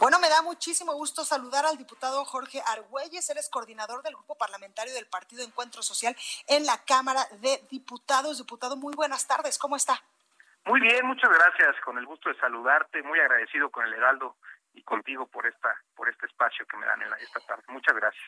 Bueno, 0.00 0.18
me 0.18 0.30
da 0.30 0.40
muchísimo 0.40 0.94
gusto 0.94 1.26
saludar 1.26 1.66
al 1.66 1.76
diputado 1.76 2.24
Jorge 2.24 2.62
Argüelles. 2.66 3.28
Él 3.28 3.36
es 3.36 3.50
coordinador 3.50 4.02
del 4.02 4.14
grupo 4.14 4.34
parlamentario 4.34 4.94
del 4.94 5.04
Partido 5.04 5.44
Encuentro 5.44 5.82
Social 5.82 6.16
en 6.48 6.64
la 6.64 6.82
Cámara 6.86 7.20
de 7.42 7.62
Diputados. 7.70 8.38
Diputado, 8.38 8.76
muy 8.76 8.94
buenas 8.94 9.26
tardes. 9.26 9.58
¿Cómo 9.58 9.76
está? 9.76 10.02
Muy 10.64 10.80
bien, 10.80 11.04
muchas 11.04 11.28
gracias. 11.28 11.76
Con 11.84 11.98
el 11.98 12.06
gusto 12.06 12.30
de 12.30 12.40
saludarte. 12.40 13.02
Muy 13.02 13.20
agradecido 13.20 13.68
con 13.68 13.84
el 13.84 13.92
Heraldo 13.92 14.36
y 14.72 14.82
contigo 14.84 15.26
por 15.26 15.46
esta 15.46 15.76
por 15.94 16.08
este 16.08 16.24
espacio 16.24 16.64
que 16.64 16.78
me 16.78 16.86
dan 16.86 17.02
en 17.02 17.10
la, 17.10 17.16
esta 17.16 17.40
tarde. 17.40 17.64
Muchas 17.68 17.94
gracias. 17.94 18.24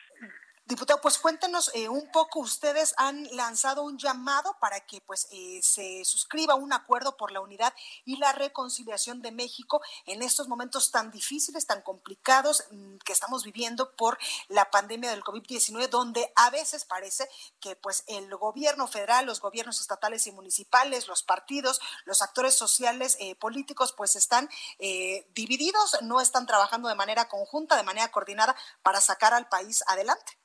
Diputado, 0.65 1.01
pues 1.01 1.17
cuéntenos 1.17 1.71
eh, 1.73 1.89
un 1.89 2.09
poco, 2.09 2.39
ustedes 2.39 2.93
han 2.95 3.27
lanzado 3.35 3.83
un 3.83 3.97
llamado 3.97 4.55
para 4.61 4.79
que 4.79 5.01
pues 5.01 5.27
eh, 5.29 5.59
se 5.61 6.05
suscriba 6.05 6.55
un 6.55 6.71
acuerdo 6.71 7.17
por 7.17 7.33
la 7.33 7.41
unidad 7.41 7.73
y 8.05 8.15
la 8.15 8.31
reconciliación 8.31 9.21
de 9.21 9.33
México 9.33 9.81
en 10.05 10.21
estos 10.21 10.47
momentos 10.47 10.89
tan 10.89 11.11
difíciles, 11.11 11.67
tan 11.67 11.81
complicados 11.81 12.63
mm, 12.71 12.95
que 12.99 13.11
estamos 13.11 13.43
viviendo 13.43 13.93
por 13.97 14.17
la 14.47 14.71
pandemia 14.71 15.09
del 15.09 15.21
COVID-19, 15.21 15.89
donde 15.89 16.31
a 16.37 16.49
veces 16.49 16.85
parece 16.85 17.27
que 17.59 17.75
pues 17.75 18.05
el 18.07 18.33
gobierno 18.37 18.87
federal, 18.87 19.25
los 19.25 19.41
gobiernos 19.41 19.81
estatales 19.81 20.27
y 20.27 20.31
municipales, 20.31 21.09
los 21.09 21.23
partidos, 21.23 21.81
los 22.05 22.21
actores 22.21 22.55
sociales, 22.55 23.17
eh, 23.19 23.35
políticos, 23.35 23.93
pues 23.97 24.15
están 24.15 24.49
divididos, 25.33 25.97
no 26.03 26.21
están 26.21 26.45
trabajando 26.45 26.87
de 26.87 26.95
manera 26.95 27.27
conjunta, 27.27 27.75
de 27.75 27.83
manera 27.83 28.09
coordinada 28.11 28.55
para 28.81 29.01
sacar 29.01 29.33
al 29.33 29.49
país 29.49 29.83
adelante. 29.87 30.37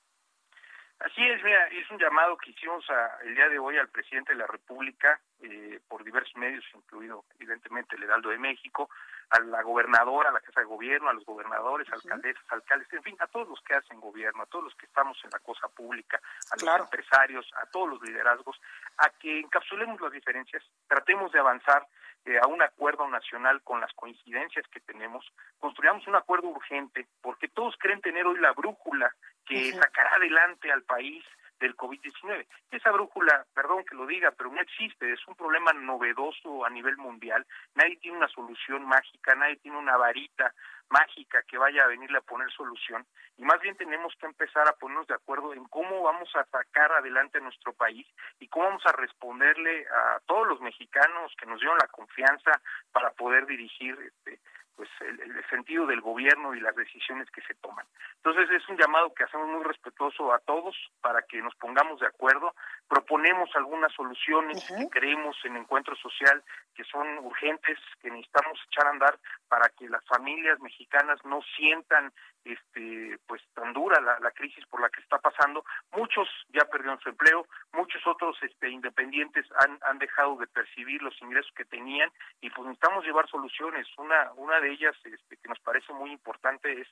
Así 1.00 1.24
es, 1.24 1.42
mira, 1.44 1.66
es 1.68 1.88
un 1.90 1.98
llamado 1.98 2.36
que 2.38 2.50
hicimos 2.50 2.84
el 3.22 3.34
día 3.34 3.48
de 3.48 3.58
hoy 3.58 3.76
al 3.76 3.88
presidente 3.88 4.32
de 4.32 4.38
la 4.38 4.48
República 4.48 5.20
eh, 5.40 5.80
por 5.86 6.02
diversos 6.02 6.36
medios, 6.36 6.64
incluido 6.74 7.24
evidentemente 7.38 7.94
el 7.94 8.02
Heraldo 8.02 8.30
de 8.30 8.38
México, 8.38 8.90
a 9.30 9.40
la 9.40 9.62
gobernadora, 9.62 10.30
a 10.30 10.32
la 10.32 10.40
Casa 10.40 10.60
de 10.60 10.66
Gobierno, 10.66 11.10
a 11.10 11.12
los 11.12 11.24
gobernadores, 11.24 11.86
alcaldesas, 11.92 12.42
alcaldes, 12.48 12.92
en 12.92 13.02
fin, 13.02 13.16
a 13.20 13.26
todos 13.26 13.48
los 13.48 13.60
que 13.62 13.74
hacen 13.74 14.00
gobierno, 14.00 14.42
a 14.42 14.46
todos 14.46 14.64
los 14.64 14.74
que 14.74 14.86
estamos 14.86 15.18
en 15.24 15.30
la 15.30 15.38
cosa 15.40 15.68
pública, 15.68 16.20
a 16.50 16.64
los 16.64 16.80
empresarios, 16.80 17.50
a 17.62 17.66
todos 17.66 17.90
los 17.90 18.02
liderazgos, 18.02 18.60
a 18.98 19.10
que 19.10 19.40
encapsulemos 19.40 20.00
las 20.00 20.12
diferencias, 20.12 20.62
tratemos 20.86 21.30
de 21.32 21.40
avanzar 21.40 21.86
eh, 22.24 22.38
a 22.42 22.46
un 22.46 22.62
acuerdo 22.62 23.08
nacional 23.08 23.62
con 23.62 23.80
las 23.80 23.92
coincidencias 23.94 24.66
que 24.68 24.80
tenemos, 24.80 25.24
construyamos 25.58 26.06
un 26.06 26.16
acuerdo 26.16 26.48
urgente, 26.48 27.06
porque 27.22 27.48
todos 27.48 27.76
creen 27.78 28.00
tener 28.00 28.26
hoy 28.26 28.38
la 28.38 28.52
brújula 28.52 29.14
que 29.46 29.72
sacará 29.72 30.14
adelante 30.16 30.70
al 30.70 30.82
país 30.82 31.24
del 31.60 31.76
COVID-19. 31.76 32.46
Esa 32.70 32.90
brújula, 32.90 33.46
perdón 33.54 33.84
que 33.84 33.96
lo 33.96 34.06
diga, 34.06 34.30
pero 34.32 34.50
no 34.50 34.60
existe, 34.60 35.12
es 35.12 35.26
un 35.26 35.34
problema 35.34 35.72
novedoso 35.72 36.64
a 36.64 36.70
nivel 36.70 36.96
mundial. 36.96 37.46
Nadie 37.74 37.96
tiene 37.96 38.18
una 38.18 38.28
solución 38.28 38.84
mágica, 38.86 39.34
nadie 39.34 39.56
tiene 39.56 39.78
una 39.78 39.96
varita 39.96 40.52
mágica 40.90 41.42
que 41.42 41.58
vaya 41.58 41.84
a 41.84 41.88
venirle 41.88 42.18
a 42.18 42.22
poner 42.22 42.50
solución 42.50 43.06
y 43.36 43.44
más 43.44 43.60
bien 43.60 43.76
tenemos 43.76 44.14
que 44.18 44.26
empezar 44.26 44.66
a 44.68 44.72
ponernos 44.72 45.06
de 45.06 45.14
acuerdo 45.14 45.52
en 45.52 45.64
cómo 45.66 46.02
vamos 46.02 46.28
a 46.34 46.44
sacar 46.46 46.92
adelante 46.92 47.40
nuestro 47.40 47.72
país 47.72 48.06
y 48.40 48.48
cómo 48.48 48.66
vamos 48.66 48.86
a 48.86 48.92
responderle 48.92 49.86
a 49.86 50.20
todos 50.26 50.48
los 50.48 50.60
mexicanos 50.60 51.32
que 51.38 51.46
nos 51.46 51.60
dieron 51.60 51.78
la 51.78 51.88
confianza 51.88 52.52
para 52.90 53.10
poder 53.10 53.46
dirigir 53.46 53.98
este, 54.00 54.40
pues 54.78 54.88
el, 55.00 55.44
sentido 55.50 55.86
del 55.86 56.00
gobierno 56.00 56.54
y 56.54 56.60
las 56.60 56.76
decisiones 56.76 57.28
que 57.32 57.42
se 57.42 57.54
toman. 57.54 57.84
Entonces 58.18 58.48
es 58.50 58.68
un 58.68 58.76
llamado 58.76 59.12
que 59.12 59.24
hacemos 59.24 59.48
muy 59.48 59.64
respetuoso 59.64 60.32
a 60.32 60.38
todos 60.38 60.76
para 61.00 61.22
que 61.22 61.42
nos 61.42 61.54
pongamos 61.56 61.98
de 61.98 62.06
acuerdo, 62.06 62.54
proponemos 62.88 63.50
algunas 63.54 63.92
soluciones 63.92 64.66
que 64.66 64.88
creemos 64.88 65.36
en 65.44 65.56
encuentro 65.56 65.94
social 65.96 66.42
que 66.74 66.84
son 66.84 67.18
urgentes, 67.18 67.78
que 68.00 68.10
necesitamos 68.10 68.58
echar 68.66 68.86
a 68.86 68.90
andar 68.90 69.18
para 69.48 69.68
que 69.70 69.88
las 69.88 70.04
familias 70.06 70.58
mexicanas 70.60 71.18
no 71.24 71.40
sientan 71.56 72.12
este 72.44 73.18
pues 73.26 73.42
tan 73.52 73.72
dura 73.72 74.00
la, 74.00 74.18
la 74.20 74.30
crisis 74.30 74.64
por 74.66 74.80
la 74.80 74.88
que 74.88 75.00
está 75.00 75.18
pasando. 75.18 75.64
Muchos 75.92 76.28
ya 76.48 76.64
perdieron 76.64 76.98
su 77.00 77.10
empleo, 77.10 77.46
muchos 77.72 78.06
otros 78.06 78.36
este 78.42 78.70
independientes 78.70 79.44
han, 79.60 79.78
han 79.82 79.98
dejado 79.98 80.36
de 80.36 80.46
percibir 80.46 81.02
los 81.02 81.20
ingresos 81.20 81.52
que 81.54 81.64
tenían 81.66 82.10
y 82.40 82.48
pues 82.50 82.66
necesitamos 82.66 83.04
llevar 83.04 83.28
soluciones. 83.28 83.86
Una 83.98 84.32
una 84.36 84.60
de 84.60 84.70
ellas 84.70 84.96
este, 85.04 85.36
que 85.36 85.48
nos 85.48 85.58
parece 85.60 85.92
muy 85.92 86.10
importante 86.10 86.80
es 86.80 86.88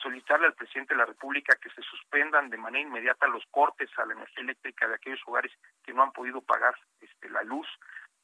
solicitarle 0.00 0.46
al 0.46 0.54
presidente 0.54 0.94
de 0.94 0.98
la 0.98 1.06
República 1.06 1.56
que 1.60 1.70
se 1.70 1.82
suspendan 1.82 2.50
de 2.50 2.56
manera 2.56 2.86
inmediata 2.86 3.26
los 3.26 3.44
cortes 3.50 3.90
a 3.98 4.06
la 4.06 4.14
energía 4.14 4.42
eléctrica 4.42 4.88
de 4.88 4.94
aquellos 4.94 5.20
hogares 5.26 5.52
que 5.84 5.92
no 5.92 6.02
han 6.02 6.12
podido 6.12 6.40
pagar 6.40 6.74
este, 7.00 7.28
la 7.30 7.42
luz 7.42 7.66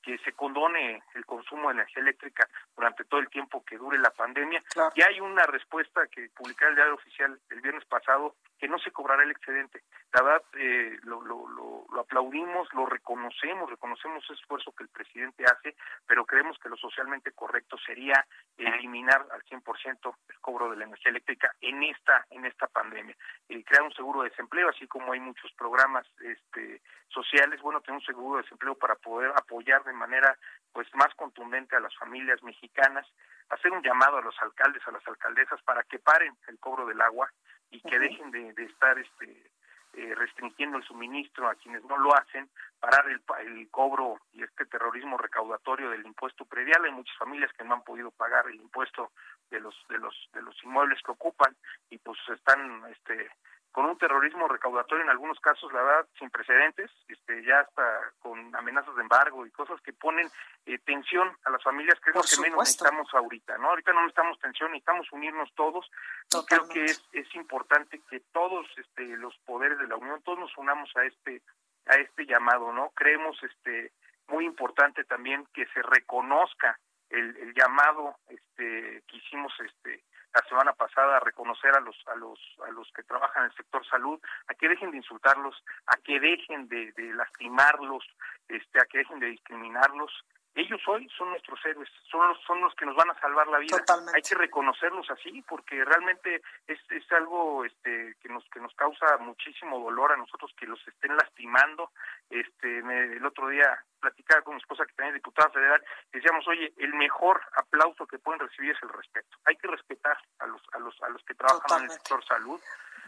que 0.04 0.18
se 0.18 0.32
condone 0.32 1.02
el 1.14 1.24
consumo 1.24 1.68
de 1.68 1.74
energía 1.74 2.02
eléctrica 2.02 2.48
durante 2.76 3.04
todo 3.04 3.20
el 3.20 3.28
tiempo 3.28 3.64
que 3.64 3.78
dure 3.78 3.98
la 3.98 4.10
pandemia. 4.10 4.62
Y 4.94 5.02
hay 5.02 5.20
una 5.20 5.44
respuesta 5.44 6.06
que 6.08 6.28
publicará 6.36 6.70
el 6.70 6.76
diario 6.76 6.94
oficial 6.94 7.40
el 7.48 7.60
viernes 7.60 7.84
pasado 7.86 8.36
que 8.58 8.68
no 8.68 8.78
se 8.78 8.92
cobrará 8.92 9.22
el 9.22 9.30
excedente. 9.30 9.82
La 10.12 10.22
verdad, 10.22 10.42
eh, 10.58 10.96
lo, 11.02 11.20
lo, 11.22 11.48
lo, 11.48 11.86
lo, 11.90 12.00
aplaudimos, 12.00 12.72
lo 12.72 12.86
reconocemos, 12.86 13.68
reconocemos 13.68 14.22
ese 14.24 14.34
esfuerzo 14.34 14.72
que 14.72 14.84
el 14.84 14.88
presidente 14.90 15.44
hace, 15.44 15.74
pero 16.06 16.24
creemos 16.24 16.58
que 16.58 16.68
lo 16.68 16.76
socialmente 16.76 17.32
correcto 17.32 17.76
sería 17.78 18.24
eliminar 18.56 19.26
al 19.32 19.42
100% 19.44 20.14
el 20.28 20.40
cobro 20.40 20.70
de 20.70 20.76
la 20.76 20.84
energía 20.84 21.10
eléctrica 21.10 21.52
en 21.60 21.82
esta 21.82 22.26
en 22.30 22.44
esta 22.44 22.66
pandemia. 22.68 23.16
Eh, 23.48 23.64
crear 23.64 23.82
un 23.82 23.92
seguro 23.92 24.22
de 24.22 24.30
desempleo, 24.30 24.68
así 24.68 24.86
como 24.86 25.12
hay 25.12 25.20
muchos 25.20 25.52
programas 25.54 26.06
este, 26.20 26.80
sociales, 27.08 27.60
bueno, 27.60 27.80
tener 27.80 27.98
un 27.98 28.06
seguro 28.06 28.36
de 28.36 28.42
desempleo 28.42 28.74
para 28.76 28.94
poder 28.96 29.30
apoyar 29.30 29.82
de 29.84 29.92
manera 29.94 30.36
pues 30.72 30.88
más 30.94 31.14
contundente 31.14 31.76
a 31.76 31.80
las 31.80 31.96
familias 31.96 32.42
mexicanas, 32.42 33.06
hacer 33.48 33.70
un 33.70 33.82
llamado 33.82 34.18
a 34.18 34.22
los 34.22 34.34
alcaldes, 34.42 34.82
a 34.86 34.90
las 34.90 35.06
alcaldesas 35.06 35.62
para 35.62 35.84
que 35.84 35.98
paren 35.98 36.36
el 36.48 36.58
cobro 36.58 36.86
del 36.86 37.00
agua, 37.00 37.30
y 37.70 37.80
que 37.80 37.98
dejen 37.98 38.30
de, 38.30 38.52
de 38.52 38.64
estar 38.64 38.98
este 38.98 39.50
eh, 39.94 40.14
restringiendo 40.16 40.78
el 40.78 40.84
suministro 40.84 41.48
a 41.48 41.54
quienes 41.54 41.84
no 41.84 41.96
lo 41.98 42.16
hacen, 42.16 42.48
parar 42.80 43.08
el, 43.08 43.22
el 43.46 43.70
cobro 43.70 44.20
y 44.32 44.42
este 44.42 44.66
terrorismo 44.66 45.16
recaudatorio 45.16 45.90
del 45.90 46.04
impuesto 46.04 46.44
predial. 46.44 46.84
Hay 46.84 46.92
muchas 46.92 47.16
familias 47.16 47.52
que 47.52 47.64
no 47.64 47.74
han 47.74 47.84
podido 47.84 48.10
pagar 48.10 48.46
el 48.48 48.56
impuesto 48.56 49.12
de 49.50 49.60
los 49.60 49.74
de 49.88 49.98
los 49.98 50.14
de 50.32 50.42
los 50.42 50.56
inmuebles 50.64 51.00
que 51.02 51.12
ocupan 51.12 51.56
y 51.90 51.98
pues 51.98 52.18
están 52.28 52.84
este 52.90 53.30
con 53.74 53.86
un 53.86 53.98
terrorismo 53.98 54.46
recaudatorio 54.46 55.02
en 55.02 55.10
algunos 55.10 55.40
casos, 55.40 55.72
la 55.72 55.82
verdad, 55.82 56.06
sin 56.16 56.30
precedentes, 56.30 56.92
este, 57.08 57.42
ya 57.42 57.58
hasta 57.58 58.12
con 58.20 58.54
amenazas 58.54 58.94
de 58.94 59.02
embargo 59.02 59.44
y 59.44 59.50
cosas 59.50 59.80
que 59.80 59.92
ponen 59.92 60.30
eh, 60.64 60.78
tensión 60.78 61.36
a 61.44 61.50
las 61.50 61.60
familias, 61.60 61.98
que 61.98 62.10
es 62.10 62.16
lo 62.16 62.22
que 62.22 62.40
menos 62.40 62.60
necesitamos 62.60 63.12
ahorita, 63.12 63.58
¿no? 63.58 63.70
Ahorita 63.70 63.92
no 63.92 64.02
necesitamos 64.02 64.38
tensión, 64.38 64.70
necesitamos 64.70 65.10
unirnos 65.10 65.52
todos. 65.56 65.90
Y 66.32 66.46
creo 66.46 66.68
que 66.68 66.84
es, 66.84 67.02
es 67.12 67.34
importante 67.34 68.00
que 68.08 68.20
todos 68.30 68.64
este, 68.76 69.08
los 69.16 69.36
poderes 69.38 69.76
de 69.80 69.88
la 69.88 69.96
Unión, 69.96 70.22
todos 70.22 70.38
nos 70.38 70.56
unamos 70.56 70.88
a 70.94 71.04
este, 71.04 71.42
a 71.86 71.96
este 71.96 72.26
llamado, 72.26 72.72
¿no? 72.72 72.90
Creemos 72.90 73.36
este, 73.42 73.90
muy 74.28 74.44
importante 74.44 75.02
también 75.02 75.48
que 75.52 75.66
se 75.74 75.82
reconozca 75.82 76.78
el, 77.10 77.36
el 77.38 77.52
llamado 77.54 78.18
este, 78.28 79.02
que 79.08 79.16
hicimos 79.16 79.52
este, 79.58 80.04
la 80.34 80.42
semana 80.48 80.72
pasada 80.72 81.16
a 81.16 81.20
reconocer 81.20 81.74
a 81.74 81.80
los 81.80 81.96
a 82.08 82.16
los 82.16 82.38
a 82.66 82.70
los 82.72 82.90
que 82.92 83.04
trabajan 83.04 83.44
en 83.44 83.50
el 83.50 83.56
sector 83.56 83.86
salud 83.86 84.20
a 84.48 84.54
que 84.54 84.68
dejen 84.68 84.90
de 84.90 84.96
insultarlos 84.98 85.54
a 85.86 85.96
que 85.98 86.18
dejen 86.18 86.68
de, 86.68 86.92
de 86.92 87.14
lastimarlos 87.14 88.04
este 88.48 88.80
a 88.80 88.84
que 88.86 88.98
dejen 88.98 89.20
de 89.20 89.26
discriminarlos 89.26 90.10
ellos 90.54 90.80
hoy 90.86 91.08
son 91.18 91.30
nuestros 91.30 91.58
héroes, 91.64 91.88
son 92.10 92.28
los, 92.28 92.40
son 92.46 92.60
los 92.60 92.74
que 92.76 92.86
nos 92.86 92.94
van 92.94 93.10
a 93.10 93.20
salvar 93.20 93.48
la 93.48 93.58
vida. 93.58 93.76
Hay 94.14 94.22
que 94.22 94.36
reconocerlos 94.36 95.10
así 95.10 95.42
porque 95.42 95.84
realmente 95.84 96.42
es, 96.68 96.78
es 96.90 97.12
algo 97.12 97.64
este, 97.64 98.14
que 98.22 98.28
nos 98.28 98.44
que 98.50 98.60
nos 98.60 98.72
causa 98.74 99.18
muchísimo 99.18 99.80
dolor 99.80 100.12
a 100.12 100.16
nosotros 100.16 100.52
que 100.56 100.66
los 100.66 100.80
estén 100.86 101.16
lastimando. 101.16 101.90
Este, 102.30 102.78
el 102.78 103.26
otro 103.26 103.48
día 103.48 103.82
platicaba 103.98 104.42
con 104.42 104.54
mi 104.54 104.60
esposa 104.60 104.86
que 104.86 104.92
también 104.92 105.16
es 105.16 105.22
diputada 105.22 105.50
federal, 105.50 105.82
decíamos, 106.12 106.46
oye, 106.46 106.72
el 106.76 106.94
mejor 106.94 107.40
aplauso 107.56 108.06
que 108.06 108.18
pueden 108.18 108.40
recibir 108.40 108.72
es 108.72 108.82
el 108.82 108.90
respeto. 108.90 109.36
Hay 109.46 109.56
que 109.56 109.66
respetar 109.66 110.16
a 110.38 110.46
los 110.46 110.62
a 110.72 110.78
los 110.78 111.02
a 111.02 111.08
los 111.08 111.22
que 111.24 111.34
trabajan 111.34 111.80
en 111.80 111.84
el 111.86 111.90
sector 111.90 112.24
salud. 112.24 112.60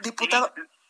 Diputado. 0.03 0.53
Y, 0.57 0.86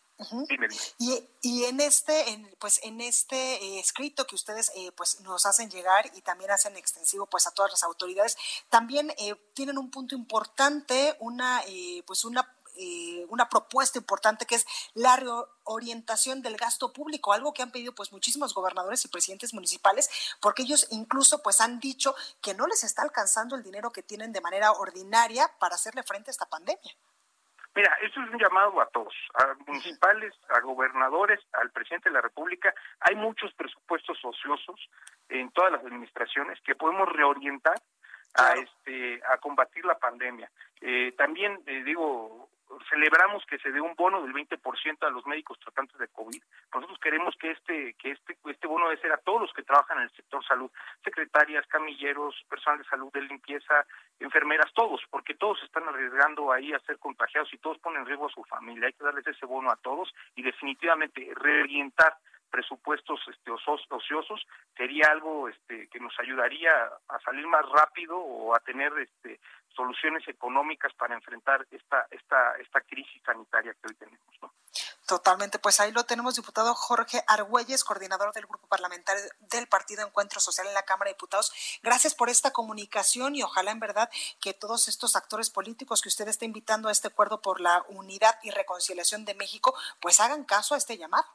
y, 1.43 1.65
en 1.65 1.81
este, 1.81 2.31
en, 2.31 2.57
pues 2.59 2.81
en 2.83 3.01
este 3.01 3.37
eh, 3.37 3.81
escrito 3.81 4.27
que 4.27 4.35
ustedes 4.35 4.73
eh, 4.75 4.91
pues 4.97 5.21
nos 5.21 5.45
hacen 5.45 5.71
llegar 5.71 6.11
y 6.15 6.23
también 6.23 6.51
hacen 6.51 6.77
extensivo 6.77 7.27
pues 7.27 7.47
a 7.47 7.51
todas 7.51 7.71
las 7.71 7.83
autoridades, 7.83 8.37
también 8.71 9.13
eh, 9.19 9.35
tienen 9.55 9.79
un 9.79 9.91
punto 9.91 10.15
importante, 10.15 11.17
una 11.21 11.63
pues 12.07 12.25
una 12.25 12.53
una 13.29 13.49
propuesta 13.49 13.99
importante 13.99 14.45
que 14.45 14.55
es 14.55 14.67
la 14.93 15.17
reorientación 15.17 16.43
del 16.43 16.59
gasto 16.59 16.93
público, 16.93 17.33
algo 17.33 17.55
que 17.55 17.63
han 17.63 17.73
pedido 17.73 17.95
pues 17.95 18.13
muchísimos 18.13 18.53
gobernadores 18.53 19.03
y 19.03 19.09
presidentes 19.09 19.55
municipales, 19.55 20.11
porque 20.43 20.65
ellos 20.65 20.87
incluso 20.91 21.43
pues 21.43 21.63
han 21.63 21.81
dicho 21.81 22.15
que 22.43 22.53
no 22.53 22.67
les 22.67 22.85
está 22.85 23.01
alcanzando 23.01 23.57
el 23.57 23.63
dinero 23.63 23.93
que 23.93 24.03
tienen 24.03 24.31
de 24.31 24.43
manera 24.43 24.73
ordinaria 24.73 25.51
para 25.59 25.77
hacerle 25.77 26.03
frente 26.03 26.29
a 26.29 26.33
esta 26.33 26.51
pandemia. 26.51 26.95
Mira, 27.77 27.95
esto 28.01 28.23
es 28.23 28.31
un 28.31 28.39
llamado 28.39 28.81
a 28.81 28.87
todos, 28.87 29.15
a 29.35 29.55
municipales, 29.67 30.33
a 30.49 30.61
gobernadores, 30.61 31.41
al 31.53 31.71
presidente 31.73 32.09
de 32.09 32.15
la 32.15 32.23
República. 32.23 32.73
Hay 33.01 33.17
muchos 33.17 33.53
presupuestos 33.53 34.19
ociosos 34.25 34.89
en 35.29 35.51
todas 35.51 35.73
las 35.73 35.85
administraciones 35.85 36.59
que 36.63 36.75
podemos 36.75 37.07
reorientar 37.13 37.77
a 38.35 38.55
este 38.55 39.21
a 39.29 39.37
combatir 39.37 39.85
la 39.85 39.99
pandemia. 39.99 40.51
Eh, 40.81 41.13
también 41.19 41.61
eh, 41.67 41.83
digo 41.85 42.46
celebramos 42.89 43.45
que 43.47 43.59
se 43.59 43.71
dé 43.73 43.81
un 43.81 43.95
bono 43.95 44.23
del 44.23 44.33
20% 44.33 45.07
a 45.07 45.11
los 45.11 45.27
médicos 45.27 45.59
tratantes 45.61 45.99
de 45.99 46.09
COVID. 46.09 46.43
Nosotros 46.75 46.99
queremos 47.01 47.35
que 47.37 47.51
este 47.51 47.95
que 47.95 48.13
este 48.13 48.37
este 48.47 48.67
bono 48.67 48.89
debe 48.89 49.01
ser 49.01 49.13
a 49.13 49.19
todos 49.19 49.43
los 49.43 49.53
que 49.53 49.63
trabajan 49.63 49.99
en 49.99 50.05
el 50.05 50.11
sector 50.11 50.45
salud, 50.45 50.71
secretarias, 51.05 51.67
camilleros, 51.69 52.35
personal 52.49 52.79
de 52.79 52.89
salud, 52.89 53.13
de 53.13 53.23
limpieza, 53.23 53.87
enfermeras, 54.21 54.73
todos, 54.75 55.01
porque 55.11 55.35
todos 55.35 55.63
están 55.63 55.89
arriesgando 55.89 56.53
ahí 56.53 56.73
a 56.73 56.81
ser 56.81 56.99
contagiados 56.99 57.53
y 57.53 57.59
todos 57.59 57.79
ponen 57.79 58.01
en 58.01 58.07
riesgo 58.07 58.27
a 58.27 58.31
su 58.31 58.45
familia. 58.45 58.87
Hay 58.87 58.93
que 58.93 59.05
darles 59.05 59.27
ese 59.27 59.47
bono 59.47 59.71
a 59.71 59.77
todos 59.77 60.13
y 60.35 60.43
definitivamente 60.43 61.33
reorientar 61.35 62.17
presupuestos 62.51 63.21
este, 63.29 63.51
ociosos 63.51 64.47
sería 64.77 65.09
algo 65.11 65.49
este, 65.49 65.89
que 65.89 66.01
nos 66.01 66.19
ayudaría 66.19 66.71
a 67.09 67.21
salir 67.21 67.47
más 67.47 67.69
rápido 67.69 68.17
o 68.19 68.55
a 68.55 68.61
tener 68.61 68.93
este, 68.99 69.41
soluciones 69.77 70.27
económicas 70.27 70.93
para 70.95 71.15
enfrentar 71.15 71.67
esta 71.71 72.07
esta 72.11 72.57
esta 72.59 72.81
crisis 72.81 73.23
sanitaria 73.25 73.75
que 73.75 73.89
hoy 73.89 73.95
tenemos. 73.95 74.27
Totalmente, 75.07 75.61
pues 75.61 75.79
ahí 75.79 75.93
lo 75.93 76.03
tenemos, 76.03 76.35
diputado 76.35 76.75
Jorge 76.75 77.23
Argüelles, 77.29 77.85
coordinador 77.85 78.33
del 78.33 78.47
grupo 78.47 78.67
parlamentario 78.67 79.23
del 79.39 79.69
Partido 79.69 80.05
Encuentro 80.05 80.41
Social 80.41 80.67
en 80.67 80.75
la 80.75 80.83
Cámara 80.83 81.11
de 81.11 81.15
Diputados. 81.15 81.53
Gracias 81.81 82.17
por 82.17 82.29
esta 82.29 82.51
comunicación 82.53 83.37
y 83.37 83.43
ojalá 83.45 83.71
en 83.71 83.79
verdad 83.79 84.11
que 84.41 84.53
todos 84.53 84.89
estos 84.89 85.15
actores 85.15 85.49
políticos 85.49 86.03
que 86.03 86.09
usted 86.09 86.27
está 86.27 86.45
invitando 86.45 86.89
a 86.89 86.93
este 86.93 87.07
acuerdo 87.07 87.41
por 87.41 87.61
la 87.61 87.85
unidad 87.89 88.37
y 88.43 88.51
reconciliación 88.51 89.25
de 89.25 89.35
México, 89.35 89.77
pues 90.01 90.19
hagan 90.19 90.45
caso 90.45 90.75
a 90.75 90.79
este 90.79 90.99
llamado. 90.99 91.27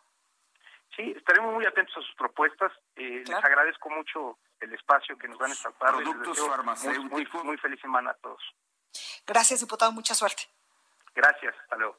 Sí, 0.96 1.14
estaremos 1.16 1.54
muy 1.54 1.66
atentos 1.66 1.96
a 1.98 2.02
sus 2.02 2.16
propuestas. 2.16 2.72
Eh, 2.96 3.24
les 3.26 3.44
agradezco 3.44 3.90
mucho 3.90 4.38
el 4.60 4.74
espacio 4.74 5.18
que 5.18 5.28
nos 5.28 5.38
van 5.38 5.52
a 5.52 5.54
estar 5.54 5.72
Productos 5.74 6.40
farmacéuticos. 6.40 7.12
Muy, 7.12 7.44
muy, 7.44 7.58
feliz 7.58 7.80
semana 7.80 8.12
a 8.12 8.14
todos. 8.16 8.42
Gracias, 9.26 9.62
diputado. 9.62 9.92
Mucha 9.92 10.14
suerte. 10.14 10.44
Gracias. 11.16 11.56
Hasta 11.64 11.78
luego. 11.78 11.96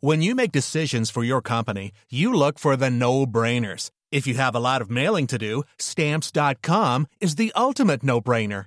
When 0.00 0.20
you 0.20 0.34
make 0.34 0.52
decisions 0.52 1.10
for 1.10 1.24
your 1.24 1.40
company, 1.40 1.92
you 2.10 2.32
look 2.32 2.58
for 2.58 2.76
the 2.76 2.90
no-brainers. 2.90 3.90
If 4.12 4.26
you 4.26 4.34
have 4.34 4.54
a 4.54 4.60
lot 4.60 4.82
of 4.82 4.90
mailing 4.90 5.26
to 5.28 5.38
do, 5.38 5.64
stamps.com 5.78 7.06
is 7.20 7.36
the 7.36 7.52
ultimate 7.56 8.02
no-brainer. 8.02 8.66